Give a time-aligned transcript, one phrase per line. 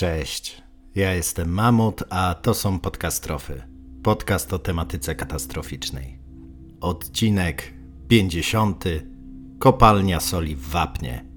[0.00, 0.62] Cześć.
[0.94, 3.62] Ja jestem Mamut, a to są podcastrofy.
[4.02, 6.18] Podcast o tematyce katastroficznej.
[6.80, 7.74] Odcinek
[8.08, 8.84] 50.
[9.58, 11.29] Kopalnia soli w Wapnie.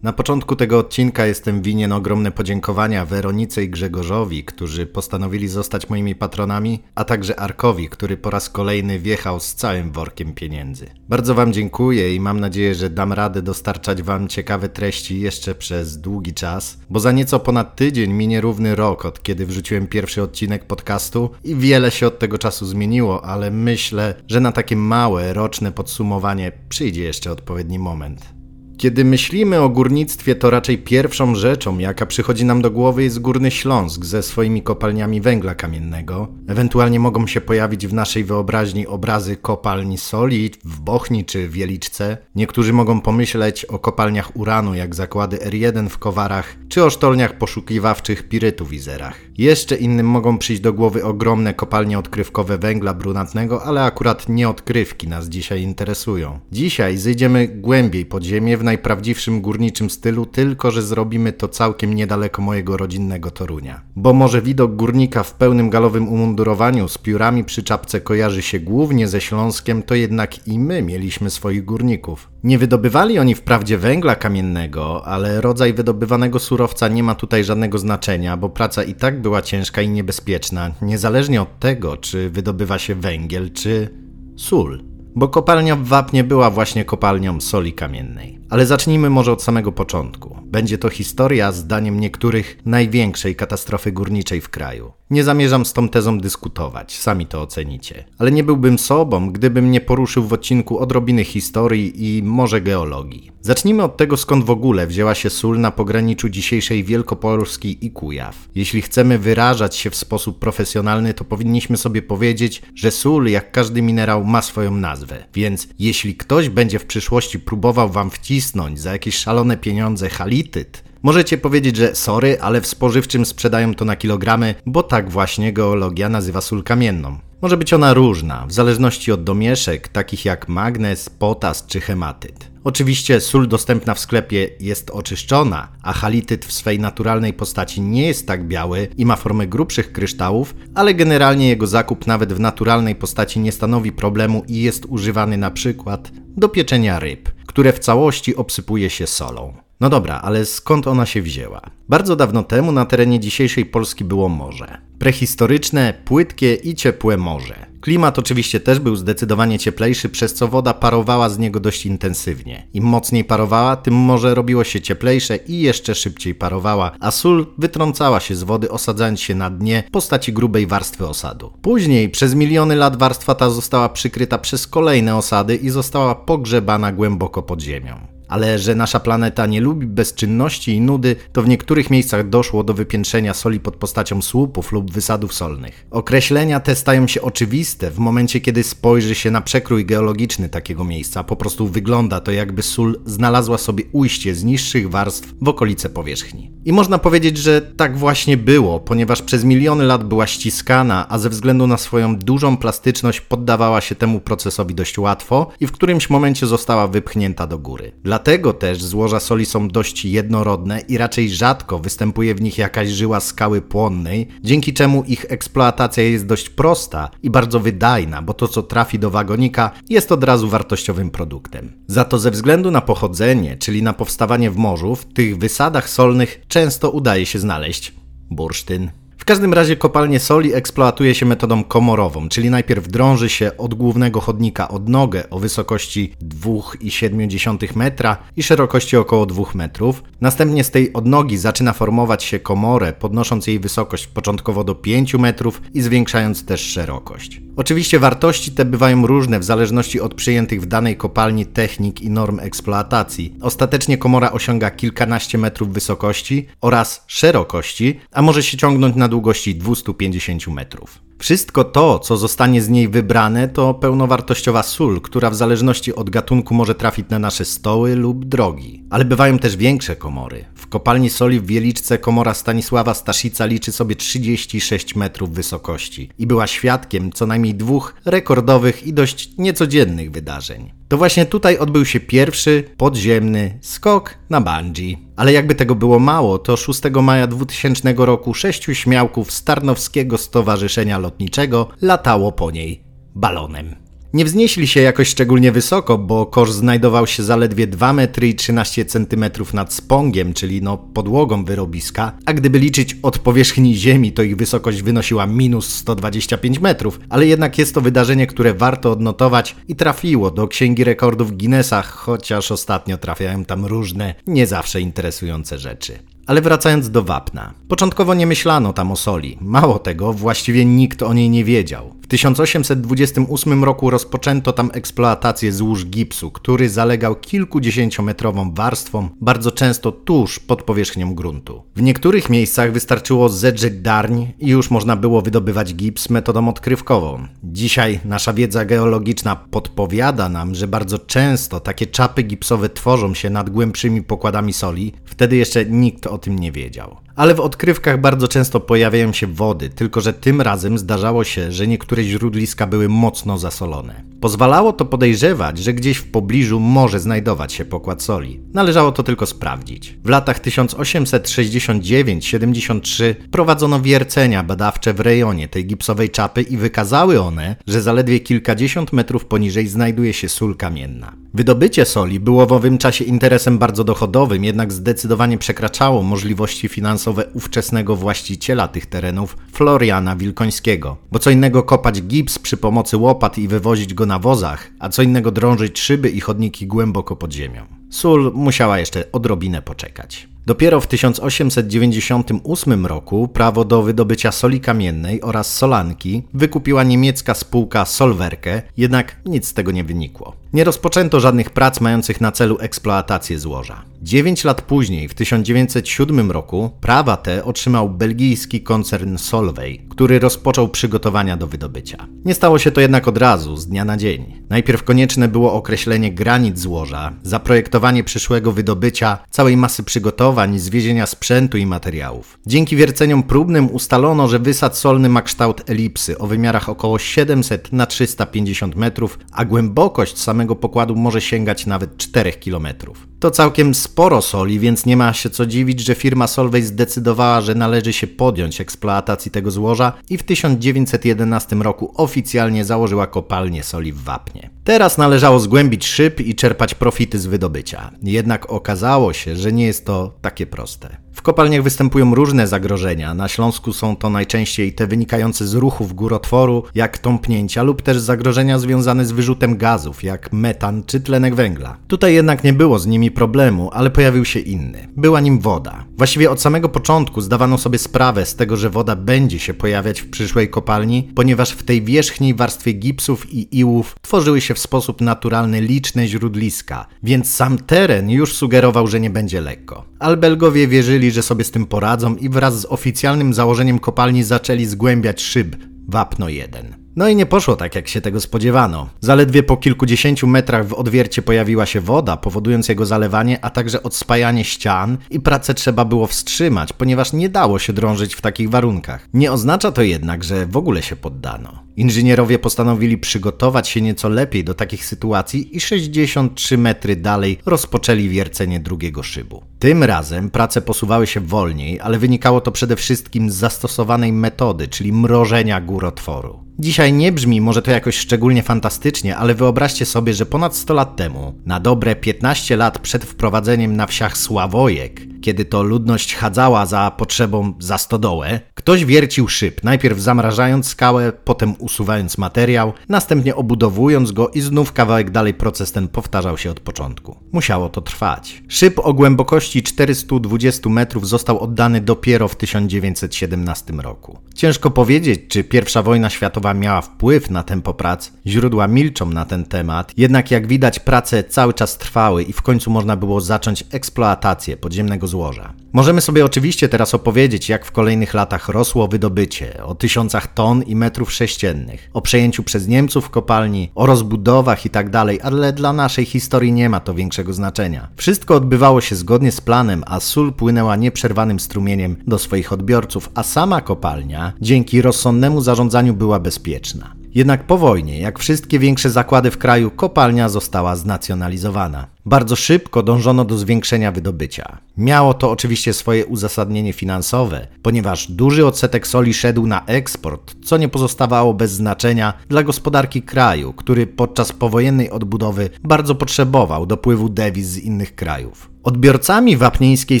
[0.04, 6.14] Na początku tego odcinka jestem winien ogromne podziękowania Weronice i Grzegorzowi, którzy postanowili zostać moimi
[6.14, 10.86] patronami, a także Arkowi, który po raz kolejny wjechał z całym workiem pieniędzy.
[11.08, 16.00] Bardzo Wam dziękuję i mam nadzieję, że dam radę dostarczać Wam ciekawe treści jeszcze przez
[16.00, 20.64] długi czas, bo za nieco ponad tydzień minie równy rok od kiedy wrzuciłem pierwszy odcinek
[20.64, 25.72] podcastu i wiele się od tego czasu zmieniło, ale myślę, że na takie małe, roczne
[25.72, 28.43] podsumowanie przyjdzie jeszcze odpowiedni moment.
[28.78, 33.50] Kiedy myślimy o górnictwie, to raczej pierwszą rzeczą, jaka przychodzi nam do głowy, jest Górny
[33.50, 36.28] Śląsk ze swoimi kopalniami węgla kamiennego.
[36.48, 42.16] Ewentualnie mogą się pojawić w naszej wyobraźni obrazy kopalni soli w Bochni czy Wieliczce.
[42.34, 48.28] Niektórzy mogą pomyśleć o kopalniach uranu, jak zakłady R1 w Kowarach, czy o sztolniach poszukiwawczych
[48.28, 49.20] pirytu w Izerach.
[49.38, 55.08] Jeszcze innym mogą przyjść do głowy ogromne kopalnie odkrywkowe węgla brunatnego, ale akurat nie odkrywki
[55.08, 56.40] nas dzisiaj interesują.
[56.52, 62.42] Dzisiaj zejdziemy głębiej pod ziemię w najprawdziwszym górniczym stylu, tylko że zrobimy to całkiem niedaleko
[62.42, 63.80] mojego rodzinnego Torunia.
[63.96, 69.08] Bo może widok górnika w pełnym galowym umundurowaniu z piórami przy czapce kojarzy się głównie
[69.08, 72.30] ze Śląskiem, to jednak i my mieliśmy swoich górników.
[72.44, 78.36] Nie wydobywali oni wprawdzie węgla kamiennego, ale rodzaj wydobywanego surowca nie ma tutaj żadnego znaczenia,
[78.36, 83.52] bo praca i tak była ciężka i niebezpieczna, niezależnie od tego, czy wydobywa się węgiel,
[83.52, 83.88] czy
[84.36, 88.38] sól bo kopalnia w Wapnie była właśnie kopalnią soli kamiennej.
[88.50, 90.36] Ale zacznijmy może od samego początku.
[90.44, 94.92] Będzie to historia, zdaniem niektórych, największej katastrofy górniczej w kraju.
[95.10, 98.04] Nie zamierzam z tą tezą dyskutować, sami to ocenicie.
[98.18, 103.30] Ale nie byłbym sobą, gdybym nie poruszył w odcinku odrobiny historii i może geologii.
[103.40, 108.48] Zacznijmy od tego, skąd w ogóle wzięła się sól na pograniczu dzisiejszej Wielkopolski i Kujaw.
[108.54, 113.82] Jeśli chcemy wyrażać się w sposób profesjonalny, to powinniśmy sobie powiedzieć, że sól, jak każdy
[113.82, 115.24] minerał, ma swoją nazwę.
[115.34, 118.43] Więc jeśli ktoś będzie w przyszłości próbował wam wcisnąć
[118.74, 123.96] za jakieś szalone pieniądze halityt, Możecie powiedzieć, że sorry, ale w spożywczym sprzedają to na
[123.96, 127.18] kilogramy, bo tak właśnie geologia nazywa sól kamienną.
[127.42, 132.50] Może być ona różna, w zależności od domieszek, takich jak magnez, potas czy hematyt.
[132.64, 138.26] Oczywiście sól dostępna w sklepie jest oczyszczona, a halityt w swej naturalnej postaci nie jest
[138.26, 143.40] tak biały i ma formę grubszych kryształów, ale generalnie jego zakup nawet w naturalnej postaci
[143.40, 148.90] nie stanowi problemu i jest używany na przykład do pieczenia ryb, które w całości obsypuje
[148.90, 149.63] się solą.
[149.80, 151.60] No dobra, ale skąd ona się wzięła?
[151.88, 154.78] Bardzo dawno temu na terenie dzisiejszej Polski było morze.
[154.98, 157.66] Prehistoryczne, płytkie i ciepłe morze.
[157.80, 162.66] Klimat oczywiście też był zdecydowanie cieplejszy, przez co woda parowała z niego dość intensywnie.
[162.74, 168.20] Im mocniej parowała, tym morze robiło się cieplejsze i jeszcze szybciej parowała, a sól wytrącała
[168.20, 171.52] się z wody, osadzając się na dnie w postaci grubej warstwy osadu.
[171.62, 177.42] Później, przez miliony lat, warstwa ta została przykryta przez kolejne osady i została pogrzebana głęboko
[177.42, 178.13] pod ziemią.
[178.28, 182.74] Ale że nasza planeta nie lubi bezczynności i nudy, to w niektórych miejscach doszło do
[182.74, 185.86] wypiętrzenia soli pod postacią słupów lub wysadów solnych.
[185.90, 191.24] Określenia te stają się oczywiste w momencie, kiedy spojrzy się na przekrój geologiczny takiego miejsca.
[191.24, 196.52] Po prostu wygląda to, jakby sól znalazła sobie ujście z niższych warstw w okolice powierzchni.
[196.64, 201.30] I można powiedzieć, że tak właśnie było, ponieważ przez miliony lat była ściskana, a ze
[201.30, 206.46] względu na swoją dużą plastyczność poddawała się temu procesowi dość łatwo i w którymś momencie
[206.46, 207.92] została wypchnięta do góry.
[208.14, 213.20] Dlatego też złoża soli są dość jednorodne i raczej rzadko występuje w nich jakaś żyła
[213.20, 218.62] skały płonnej, dzięki czemu ich eksploatacja jest dość prosta i bardzo wydajna, bo to co
[218.62, 221.72] trafi do wagonika jest od razu wartościowym produktem.
[221.86, 226.40] Za to ze względu na pochodzenie, czyli na powstawanie w morzu, w tych wysadach solnych
[226.48, 227.94] często udaje się znaleźć
[228.30, 228.90] bursztyn.
[229.24, 234.20] W każdym razie kopalnie soli eksploatuje się metodą komorową, czyli najpierw drąży się od głównego
[234.20, 240.02] chodnika odnogę o wysokości 2,7 metra i szerokości około 2 metrów.
[240.20, 245.62] Następnie z tej odnogi zaczyna formować się komorę, podnosząc jej wysokość początkowo do 5 metrów
[245.74, 247.43] i zwiększając też szerokość.
[247.56, 252.40] Oczywiście wartości te bywają różne w zależności od przyjętych w danej kopalni technik i norm
[252.40, 253.34] eksploatacji.
[253.40, 260.48] Ostatecznie komora osiąga kilkanaście metrów wysokości oraz szerokości, a może się ciągnąć na długości 250
[260.48, 260.98] metrów.
[261.24, 266.54] Wszystko to, co zostanie z niej wybrane, to pełnowartościowa sól, która w zależności od gatunku
[266.54, 268.84] może trafić na nasze stoły lub drogi.
[268.90, 270.44] Ale bywają też większe komory.
[270.54, 276.46] W kopalni soli w Wieliczce komora Stanisława Staszica liczy sobie 36 metrów wysokości i była
[276.46, 280.72] świadkiem co najmniej dwóch rekordowych i dość niecodziennych wydarzeń.
[280.88, 284.98] To właśnie tutaj odbył się pierwszy podziemny skok na bungee.
[285.16, 290.98] Ale jakby tego było mało, to 6 maja 2000 roku sześciu śmiałków z Tarnowskiego Stowarzyszenia
[290.98, 292.84] Lotniczego latało po niej
[293.14, 293.83] balonem.
[294.14, 298.84] Nie wznieśli się jakoś szczególnie wysoko, bo kosz znajdował się zaledwie 2 metry i 13
[298.84, 304.36] cm nad spongiem, czyli no podłogą wyrobiska, a gdyby liczyć od powierzchni ziemi, to ich
[304.36, 310.30] wysokość wynosiła minus 125 metrów, ale jednak jest to wydarzenie, które warto odnotować i trafiło
[310.30, 315.98] do Księgi Rekordów Guinnessa, chociaż ostatnio trafiają tam różne, nie zawsze interesujące rzeczy.
[316.26, 317.54] Ale wracając do wapna.
[317.68, 319.38] Początkowo nie myślano tam o soli.
[319.40, 321.94] Mało tego, właściwie nikt o niej nie wiedział.
[322.04, 330.38] W 1828 roku rozpoczęto tam eksploatację złóż gipsu, który zalegał kilkudziesięciometrową warstwą, bardzo często tuż
[330.38, 331.62] pod powierzchnią gruntu.
[331.76, 337.26] W niektórych miejscach wystarczyło zedrzeć darń i już można było wydobywać gips metodą odkrywkową.
[337.44, 343.50] Dzisiaj nasza wiedza geologiczna podpowiada nam, że bardzo często takie czapy gipsowe tworzą się nad
[343.50, 347.03] głębszymi pokładami soli, wtedy jeszcze nikt o tym nie wiedział.
[347.16, 351.66] Ale w odkrywkach bardzo często pojawiają się wody, tylko że tym razem zdarzało się, że
[351.66, 354.13] niektóre źródliska były mocno zasolone.
[354.24, 358.40] Pozwalało to podejrzewać, że gdzieś w pobliżu może znajdować się pokład soli.
[358.54, 359.98] Należało to tylko sprawdzić.
[360.04, 367.82] W latach 1869-73 prowadzono wiercenia badawcze w rejonie tej gipsowej czapy i wykazały one, że
[367.82, 371.12] zaledwie kilkadziesiąt metrów poniżej znajduje się sól kamienna.
[371.34, 377.96] Wydobycie soli było w owym czasie interesem bardzo dochodowym, jednak zdecydowanie przekraczało możliwości finansowe ówczesnego
[377.96, 380.96] właściciela tych terenów, Floriana Wilkońskiego.
[381.12, 385.02] Bo co innego kopać gips przy pomocy łopat i wywozić go na wozach, a co
[385.02, 387.66] innego drążyć szyby i chodniki głęboko pod ziemią.
[387.90, 390.28] Sól musiała jeszcze odrobinę poczekać.
[390.46, 398.62] Dopiero w 1898 roku prawo do wydobycia soli kamiennej oraz solanki wykupiła niemiecka spółka Solwerke,
[398.76, 400.43] jednak nic z tego nie wynikło.
[400.54, 403.82] Nie rozpoczęto żadnych prac mających na celu eksploatację złoża.
[404.02, 411.36] Dziewięć lat później, w 1907 roku, prawa te otrzymał belgijski koncern Solvay, który rozpoczął przygotowania
[411.36, 412.06] do wydobycia.
[412.24, 414.42] Nie stało się to jednak od razu, z dnia na dzień.
[414.50, 421.66] Najpierw konieczne było określenie granic złoża, zaprojektowanie przyszłego wydobycia, całej masy przygotowań, zwiezienia sprzętu i
[421.66, 422.38] materiałów.
[422.46, 427.86] Dzięki wierceniom próbnym ustalono, że wysad solny ma kształt elipsy o wymiarach około 700 na
[427.86, 433.08] 350 metrów, a głębokość samego pokładu może sięgać nawet 4 kilometrów.
[433.20, 437.54] To całkiem sporo soli, więc nie ma się co dziwić, że firma Solvay zdecydowała, że
[437.54, 444.02] należy się podjąć eksploatacji tego złoża i w 1911 roku oficjalnie założyła kopalnię soli w
[444.02, 444.53] Wapnie.
[444.64, 447.90] Teraz należało zgłębić szyb i czerpać profity z wydobycia.
[448.02, 450.96] Jednak okazało się, że nie jest to takie proste.
[451.12, 453.14] W kopalniach występują różne zagrożenia.
[453.14, 458.58] Na Śląsku są to najczęściej te wynikające z ruchów górotworu, jak tąpnięcia, lub też zagrożenia
[458.58, 461.76] związane z wyrzutem gazów, jak metan czy tlenek węgla.
[461.88, 464.88] Tutaj jednak nie było z nimi problemu, ale pojawił się inny.
[464.96, 465.84] Była nim woda.
[465.96, 470.10] Właściwie od samego początku zdawano sobie sprawę z tego, że woda będzie się pojawiać w
[470.10, 475.60] przyszłej kopalni, ponieważ w tej wierzchniej warstwie gipsów i iłów tworzyły się w sposób naturalny
[475.60, 479.84] liczne źródliska, więc sam teren już sugerował, że nie będzie lekko.
[479.98, 485.22] Albelgowie wierzyli, że sobie z tym poradzą i wraz z oficjalnym założeniem kopalni zaczęli zgłębiać
[485.22, 485.56] szyb
[485.88, 486.84] Wapno 1.
[486.96, 488.88] No i nie poszło tak, jak się tego spodziewano.
[489.00, 494.44] Zaledwie po kilkudziesięciu metrach w odwiercie pojawiła się woda, powodując jego zalewanie, a także odspajanie
[494.44, 499.08] ścian i pracę trzeba było wstrzymać, ponieważ nie dało się drążyć w takich warunkach.
[499.14, 501.63] Nie oznacza to jednak, że w ogóle się poddano.
[501.76, 508.60] Inżynierowie postanowili przygotować się nieco lepiej do takich sytuacji i 63 metry dalej rozpoczęli wiercenie
[508.60, 509.42] drugiego szybu.
[509.58, 514.92] Tym razem prace posuwały się wolniej, ale wynikało to przede wszystkim z zastosowanej metody, czyli
[514.92, 516.44] mrożenia górotworu.
[516.58, 520.96] Dzisiaj nie brzmi może to jakoś szczególnie fantastycznie, ale wyobraźcie sobie, że ponad 100 lat
[520.96, 526.90] temu, na dobre 15 lat przed wprowadzeniem na wsiach sławojek, kiedy to ludność chadzała za
[526.90, 534.28] potrzebą za stodołę, ktoś wiercił szyb, najpierw zamrażając skałę, potem usuwając materiał, następnie obudowując go
[534.28, 537.16] i znów kawałek dalej proces ten powtarzał się od początku.
[537.32, 538.42] Musiało to trwać.
[538.48, 544.18] Szyb o głębokości 420 metrów został oddany dopiero w 1917 roku.
[544.34, 548.10] Ciężko powiedzieć, czy I wojna światowa miała wpływ na tempo prac.
[548.26, 552.70] Źródła milczą na ten temat, jednak jak widać prace cały czas trwały i w końcu
[552.70, 555.52] można było zacząć eksploatację podziemnego złoża.
[555.72, 560.76] Możemy sobie oczywiście teraz opowiedzieć, jak w kolejnych latach rosło wydobycie, o tysiącach ton i
[560.76, 566.52] metrów sześciennych, o przejęciu przez Niemców kopalni, o rozbudowach itd., tak ale dla naszej historii
[566.52, 567.88] nie ma to większego znaczenia.
[567.96, 573.22] Wszystko odbywało się zgodnie z planem, a sól płynęła nieprzerwanym strumieniem do swoich odbiorców, a
[573.22, 577.03] sama kopalnia dzięki rozsądnemu zarządzaniu była bezpieczna.
[577.14, 581.86] Jednak po wojnie, jak wszystkie większe zakłady w kraju, kopalnia została znacjonalizowana.
[582.06, 584.58] Bardzo szybko dążono do zwiększenia wydobycia.
[584.76, 590.68] Miało to oczywiście swoje uzasadnienie finansowe, ponieważ duży odsetek soli szedł na eksport, co nie
[590.68, 597.58] pozostawało bez znaczenia dla gospodarki kraju, który podczas powojennej odbudowy bardzo potrzebował dopływu dewiz z
[597.58, 598.53] innych krajów.
[598.64, 600.00] Odbiorcami wapnieńskiej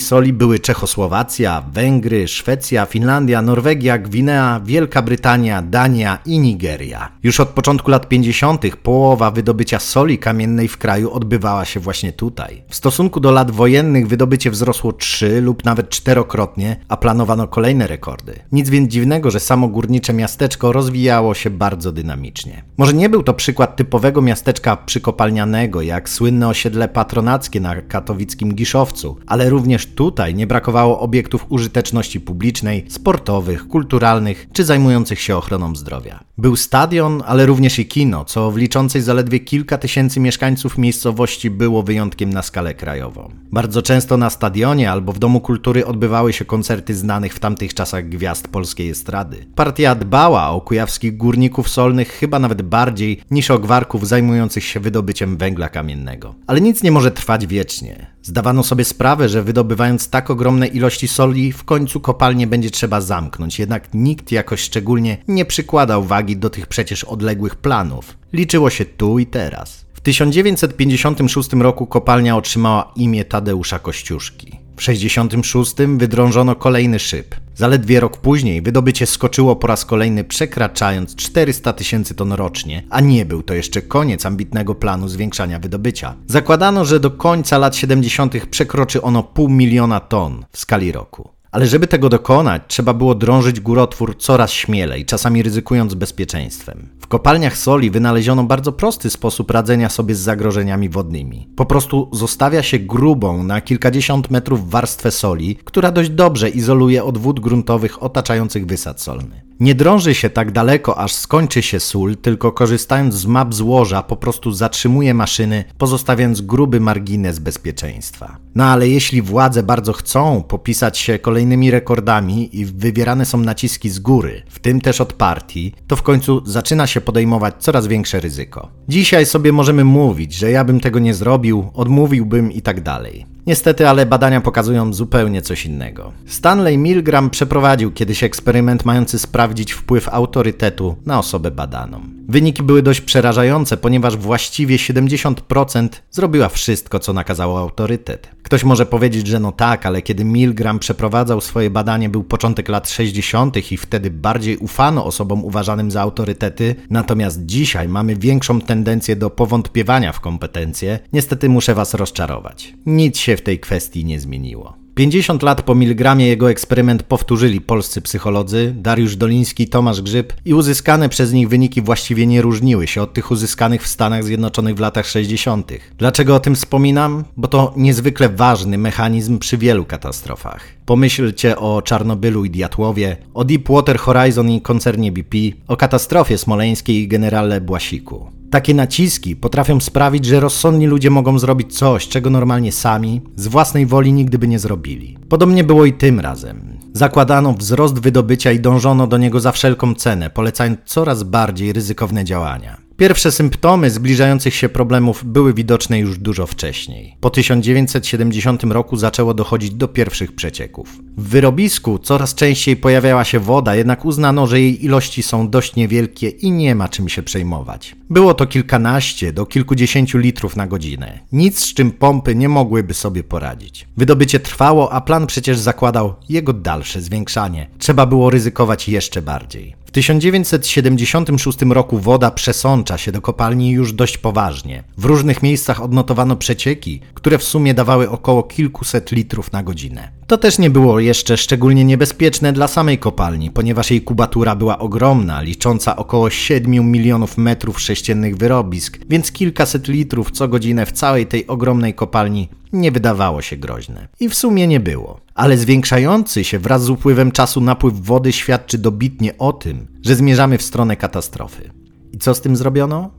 [0.00, 7.12] soli były Czechosłowacja, Węgry, Szwecja, Finlandia, Norwegia, Gwinea, Wielka Brytania, Dania i Nigeria.
[7.22, 8.76] Już od początku lat 50.
[8.76, 12.62] połowa wydobycia soli kamiennej w kraju odbywała się właśnie tutaj.
[12.68, 18.34] W stosunku do lat wojennych wydobycie wzrosło trzy lub nawet czterokrotnie, a planowano kolejne rekordy.
[18.52, 22.64] Nic więc dziwnego, że samo górnicze miasteczko rozwijało się bardzo dynamicznie.
[22.76, 29.16] Może nie był to przykład typowego miasteczka przykopalnianego, jak słynne osiedle patronackie na katowickim Giszowcu,
[29.26, 36.24] ale również tutaj nie brakowało obiektów użyteczności publicznej, sportowych, kulturalnych czy zajmujących się ochroną zdrowia.
[36.38, 41.82] Był stadion, ale również i kino, co w liczącej zaledwie kilka tysięcy mieszkańców miejscowości było
[41.82, 43.30] wyjątkiem na skalę krajową.
[43.52, 48.08] Bardzo często na stadionie albo w Domu Kultury odbywały się koncerty znanych w tamtych czasach
[48.08, 49.46] gwiazd polskiej estrady.
[49.54, 55.36] Partia dbała o kujawskich górników solnych chyba nawet bardziej niż o gwarków zajmujących się wydobyciem
[55.36, 56.34] węgla kamiennego.
[56.46, 58.06] Ale nic nie może trwać wiecznie.
[58.44, 63.58] Zdawano sobie sprawę, że wydobywając tak ogromne ilości soli, w końcu kopalnię będzie trzeba zamknąć,
[63.58, 68.16] jednak nikt jakoś szczególnie nie przykładał wagi do tych przecież odległych planów.
[68.32, 69.84] Liczyło się tu i teraz.
[69.94, 74.63] W 1956 roku kopalnia otrzymała imię Tadeusza Kościuszki.
[74.76, 77.34] W 66 wydrążono kolejny szyb.
[77.54, 83.24] Zaledwie rok później wydobycie skoczyło po raz kolejny przekraczając 400 tysięcy ton rocznie, a nie
[83.24, 86.14] był to jeszcze koniec ambitnego planu zwiększania wydobycia.
[86.26, 88.46] Zakładano, że do końca lat 70.
[88.46, 91.28] przekroczy ono pół miliona ton w skali roku.
[91.52, 96.88] Ale żeby tego dokonać, trzeba było drążyć górotwór coraz śmielej, czasami ryzykując bezpieczeństwem.
[97.14, 101.48] Kopalniach soli wynaleziono bardzo prosty sposób radzenia sobie z zagrożeniami wodnymi.
[101.56, 107.18] Po prostu zostawia się grubą na kilkadziesiąt metrów warstwę soli, która dość dobrze izoluje od
[107.18, 109.44] wód gruntowych otaczających wysad solny.
[109.60, 114.16] Nie drąży się tak daleko, aż skończy się sól, tylko korzystając z map złoża po
[114.16, 118.36] prostu zatrzymuje maszyny, pozostawiając gruby margines bezpieczeństwa.
[118.54, 123.98] No ale jeśli władze bardzo chcą popisać się kolejnymi rekordami i wywierane są naciski z
[123.98, 128.68] góry, w tym też od partii, to w końcu zaczyna się podejmować coraz większe ryzyko.
[128.88, 133.33] Dzisiaj sobie możemy mówić, że ja bym tego nie zrobił, odmówiłbym i tak dalej.
[133.46, 136.12] Niestety, ale badania pokazują zupełnie coś innego.
[136.26, 142.00] Stanley Milgram przeprowadził kiedyś eksperyment mający sprawdzić wpływ autorytetu na osobę badaną.
[142.28, 148.28] Wyniki były dość przerażające, ponieważ właściwie 70% zrobiła wszystko, co nakazało autorytet.
[148.42, 152.90] Ktoś może powiedzieć, że no tak, ale kiedy Milgram przeprowadzał swoje badanie, był początek lat
[152.90, 153.72] 60.
[153.72, 160.12] i wtedy bardziej ufano osobom uważanym za autorytety, natomiast dzisiaj mamy większą tendencję do powątpiewania
[160.12, 160.98] w kompetencje.
[161.12, 162.74] Niestety muszę Was rozczarować.
[162.86, 164.84] Nic się w tej kwestii nie zmieniło.
[164.94, 171.08] 50 lat po miligramie jego eksperyment powtórzyli polscy psycholodzy Dariusz Doliński, Tomasz Grzyb i uzyskane
[171.08, 175.06] przez nich wyniki właściwie nie różniły się od tych uzyskanych w Stanach Zjednoczonych w latach
[175.06, 175.72] 60.
[175.98, 177.24] Dlaczego o tym wspominam?
[177.36, 180.64] Bo to niezwykle ważny mechanizm przy wielu katastrofach.
[180.86, 185.38] Pomyślcie o Czarnobylu i Diatłowie, o Deepwater Horizon i koncernie BP,
[185.68, 188.26] o katastrofie smoleńskiej i generale Błasiku.
[188.50, 193.86] Takie naciski potrafią sprawić, że rozsądni ludzie mogą zrobić coś, czego normalnie sami, z własnej
[193.86, 195.18] woli nigdy by nie zrobili.
[195.28, 196.78] Podobnie było i tym razem.
[196.92, 202.83] Zakładano wzrost wydobycia i dążono do niego za wszelką cenę, polecając coraz bardziej ryzykowne działania.
[202.96, 207.16] Pierwsze symptomy zbliżających się problemów były widoczne już dużo wcześniej.
[207.20, 210.88] Po 1970 roku zaczęło dochodzić do pierwszych przecieków.
[211.16, 216.28] W wyrobisku coraz częściej pojawiała się woda, jednak uznano, że jej ilości są dość niewielkie
[216.28, 217.96] i nie ma czym się przejmować.
[218.10, 221.20] Było to kilkanaście do kilkudziesięciu litrów na godzinę.
[221.32, 223.86] Nic z czym pompy nie mogłyby sobie poradzić.
[223.96, 227.70] Wydobycie trwało, a plan przecież zakładał jego dalsze zwiększanie.
[227.78, 229.83] Trzeba było ryzykować jeszcze bardziej.
[229.94, 234.84] 1976 roku woda przesącza się do kopalni już dość poważnie.
[234.98, 240.08] W różnych miejscach odnotowano przecieki, które w sumie dawały około kilkuset litrów na godzinę.
[240.26, 245.42] To też nie było jeszcze szczególnie niebezpieczne dla samej kopalni, ponieważ jej kubatura była ogromna,
[245.42, 251.46] licząca około 7 milionów metrów sześciennych wyrobisk, więc kilkaset litrów co godzinę w całej tej
[251.46, 254.08] ogromnej kopalni nie wydawało się groźne.
[254.20, 255.20] I w sumie nie było.
[255.34, 260.58] Ale zwiększający się wraz z upływem czasu napływ wody świadczy dobitnie o tym, że zmierzamy
[260.58, 261.70] w stronę katastrofy.
[262.12, 263.10] I co z tym zrobiono?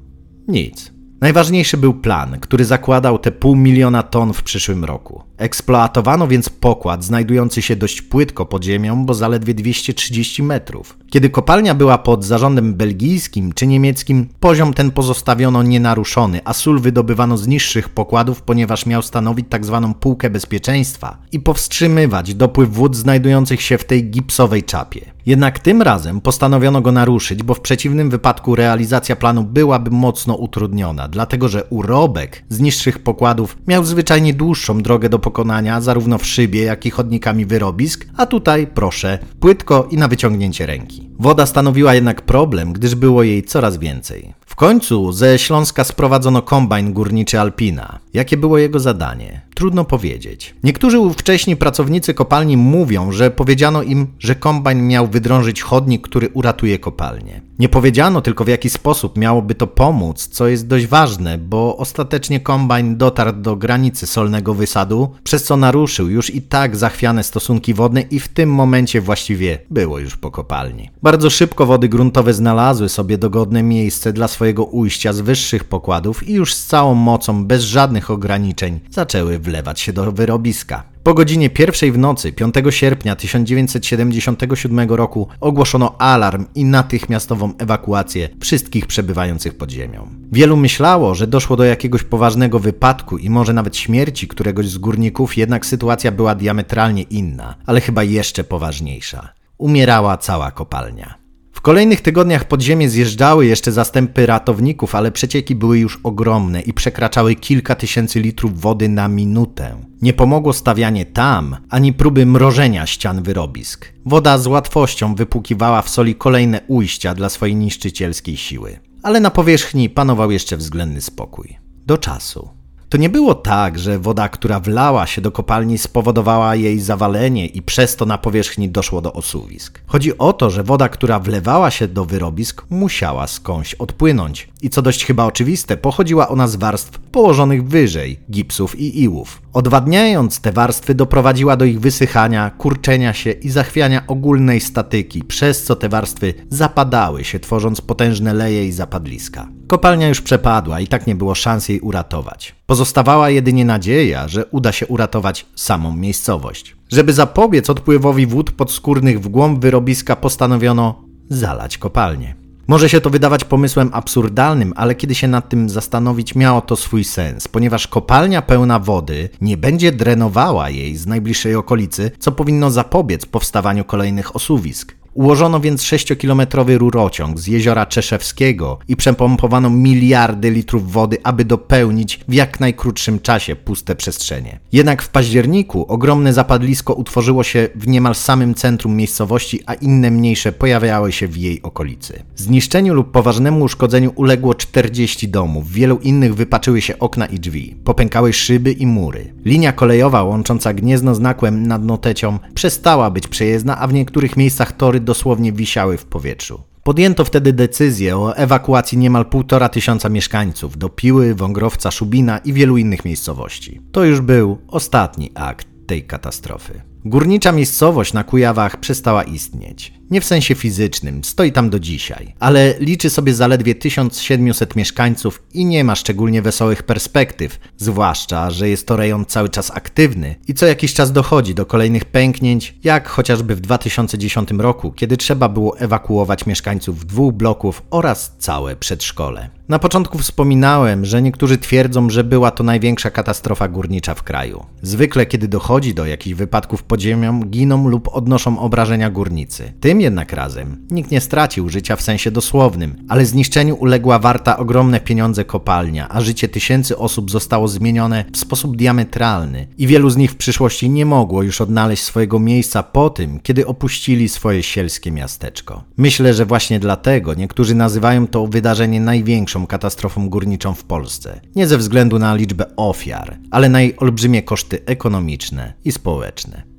[0.48, 0.95] Nic.
[1.26, 5.24] Najważniejszy był plan, który zakładał te pół miliona ton w przyszłym roku.
[5.38, 10.98] Eksploatowano więc pokład znajdujący się dość płytko pod ziemią, bo zaledwie 230 metrów.
[11.10, 17.38] Kiedy kopalnia była pod zarządem belgijskim czy niemieckim, poziom ten pozostawiono nienaruszony, a sól wydobywano
[17.38, 19.82] z niższych pokładów, ponieważ miał stanowić tzw.
[19.88, 25.15] Tak półkę bezpieczeństwa i powstrzymywać dopływ wód znajdujących się w tej gipsowej czapie.
[25.26, 31.08] Jednak tym razem postanowiono go naruszyć, bo w przeciwnym wypadku realizacja planu byłaby mocno utrudniona,
[31.08, 36.64] dlatego że urobek z niższych pokładów miał zwyczajnie dłuższą drogę do pokonania, zarówno w szybie,
[36.64, 41.10] jak i chodnikami wyrobisk, a tutaj, proszę, płytko i na wyciągnięcie ręki.
[41.20, 44.34] Woda stanowiła jednak problem, gdyż było jej coraz więcej.
[44.46, 48.00] W końcu ze Śląska sprowadzono kombajn górniczy Alpina.
[48.14, 49.42] Jakie było jego zadanie?
[49.56, 50.56] Trudno powiedzieć.
[50.64, 56.80] Niektórzy ówcześni pracownicy kopalni mówią, że powiedziano im, że kombajn miał wydrążyć chodnik, który uratuje
[56.80, 57.42] kopalnię.
[57.60, 62.40] Nie powiedziano tylko w jaki sposób miałoby to pomóc, co jest dość ważne, bo ostatecznie
[62.40, 68.02] kombajn dotarł do granicy solnego wysadu, przez co naruszył już i tak zachwiane stosunki wodne
[68.02, 70.90] i w tym momencie właściwie było już po kopalni.
[71.06, 76.34] Bardzo szybko wody gruntowe znalazły sobie dogodne miejsce dla swojego ujścia z wyższych pokładów i
[76.34, 80.84] już z całą mocą, bez żadnych ograniczeń, zaczęły wlewać się do wyrobiska.
[81.04, 88.88] Po godzinie pierwszej w nocy 5 sierpnia 1977 roku ogłoszono alarm i natychmiastową ewakuację wszystkich
[88.88, 90.08] przebywających pod ziemią.
[90.32, 95.38] Wielu myślało, że doszło do jakiegoś poważnego wypadku i może nawet śmierci któregoś z górników,
[95.38, 99.45] jednak sytuacja była diametralnie inna, ale chyba jeszcze poważniejsza.
[99.58, 101.26] Umierała cała kopalnia
[101.66, 107.36] kolejnych tygodniach pod ziemię zjeżdżały jeszcze zastępy ratowników, ale przecieki były już ogromne i przekraczały
[107.36, 109.76] kilka tysięcy litrów wody na minutę.
[110.02, 113.94] Nie pomogło stawianie tam, ani próby mrożenia ścian wyrobisk.
[114.06, 118.80] Woda z łatwością wypłukiwała w soli kolejne ujścia dla swojej niszczycielskiej siły.
[119.04, 121.58] Ale na powierzchni panował jeszcze względny spokój.
[121.86, 122.50] Do czasu.
[122.96, 127.62] To nie było tak, że woda, która wlała się do kopalni, spowodowała jej zawalenie i
[127.62, 129.82] przez to na powierzchni doszło do osuwisk.
[129.86, 134.50] Chodzi o to, że woda, która wlewała się do wyrobisk, musiała skądś odpłynąć.
[134.62, 139.42] I co dość chyba oczywiste, pochodziła ona z warstw położonych wyżej, gipsów i iłów.
[139.54, 145.76] Odwadniając te warstwy doprowadziła do ich wysychania, kurczenia się i zachwiania ogólnej statyki, przez co
[145.76, 149.48] te warstwy zapadały się, tworząc potężne leje i zapadliska.
[149.68, 152.56] Kopalnia już przepadła i tak nie było szans jej uratować.
[152.66, 156.76] Pozostawała jedynie nadzieja, że uda się uratować samą miejscowość.
[156.92, 162.36] Żeby zapobiec odpływowi wód podskórnych w głąb wyrobiska postanowiono zalać kopalnię.
[162.68, 167.04] Może się to wydawać pomysłem absurdalnym, ale kiedy się nad tym zastanowić, miało to swój
[167.04, 173.26] sens, ponieważ kopalnia pełna wody nie będzie drenowała jej z najbliższej okolicy, co powinno zapobiec
[173.26, 174.96] powstawaniu kolejnych osuwisk.
[175.16, 182.34] Ułożono więc 6-kilometrowy rurociąg z jeziora Czeszewskiego i przepompowano miliardy litrów wody, aby dopełnić w
[182.34, 184.60] jak najkrótszym czasie puste przestrzenie.
[184.72, 190.52] Jednak w październiku ogromne zapadlisko utworzyło się w niemal samym centrum miejscowości, a inne mniejsze
[190.52, 192.24] pojawiały się w jej okolicy.
[192.36, 197.76] Zniszczeniu lub poważnemu uszkodzeniu uległo 40 domów, w wielu innych wypaczyły się okna i drzwi,
[197.84, 199.34] popękały szyby i mury.
[199.46, 204.72] Linia kolejowa łącząca Gniezno z Nakłem nad Notecią przestała być przejezdna, a w niektórych miejscach
[204.72, 206.64] tory dosłownie wisiały w powietrzu.
[206.84, 212.78] Podjęto wtedy decyzję o ewakuacji niemal półtora tysiąca mieszkańców do Piły, Wągrowca, Szubina i wielu
[212.78, 213.82] innych miejscowości.
[213.92, 216.82] To już był ostatni akt tej katastrofy.
[217.06, 219.94] Górnicza miejscowość na Kujawach przestała istnieć.
[220.12, 225.66] Nie w sensie fizycznym, stoi tam do dzisiaj, ale liczy sobie zaledwie 1700 mieszkańców i
[225.66, 230.66] nie ma szczególnie wesołych perspektyw, zwłaszcza, że jest to rejon cały czas aktywny i co
[230.66, 236.46] jakiś czas dochodzi do kolejnych pęknięć, jak chociażby w 2010 roku, kiedy trzeba było ewakuować
[236.46, 239.50] mieszkańców dwóch bloków oraz całe przedszkole.
[239.70, 244.66] Na początku wspominałem, że niektórzy twierdzą, że była to największa katastrofa górnicza w kraju.
[244.82, 249.74] Zwykle, kiedy dochodzi do jakichś wypadków pod ziemią, giną lub odnoszą obrażenia górnicy.
[249.80, 255.00] Tym jednak razem nikt nie stracił życia w sensie dosłownym, ale zniszczeniu uległa warta ogromne
[255.00, 260.32] pieniądze kopalnia, a życie tysięcy osób zostało zmienione w sposób diametralny i wielu z nich
[260.32, 265.84] w przyszłości nie mogło już odnaleźć swojego miejsca po tym, kiedy opuścili swoje sielskie miasteczko.
[265.98, 271.42] Myślę, że właśnie dlatego niektórzy nazywają to wydarzenie największą katastrofą górniczą w Polsce.
[271.56, 276.76] Nie ze względu na liczbę ofiar, ale na jej olbrzymie koszty ekonomiczne i społeczne.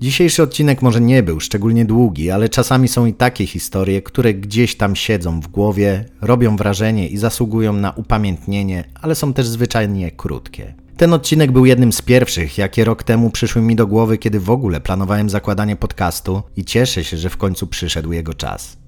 [0.00, 4.76] Dzisiejszy odcinek może nie był szczególnie długi, ale czasami są i takie historie, które gdzieś
[4.76, 10.74] tam siedzą w głowie, robią wrażenie i zasługują na upamiętnienie, ale są też zwyczajnie krótkie.
[10.96, 14.50] Ten odcinek był jednym z pierwszych, jakie rok temu przyszły mi do głowy, kiedy w
[14.50, 18.81] ogóle planowałem zakładanie podcastu i cieszę się, że w końcu przyszedł jego czas.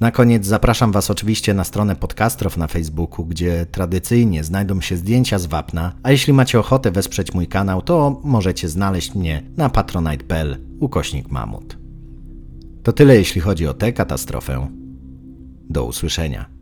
[0.00, 5.38] Na koniec zapraszam Was oczywiście na stronę Podcastrow na Facebooku, gdzie tradycyjnie znajdą się zdjęcia
[5.38, 10.56] z wapna, a jeśli macie ochotę wesprzeć mój kanał, to możecie znaleźć mnie na patronite.pl
[10.80, 11.78] ukośnik mamut.
[12.82, 14.68] To tyle jeśli chodzi o tę katastrofę.
[15.70, 16.55] Do usłyszenia.